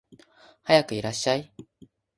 [0.63, 1.53] はやくいらっしゃい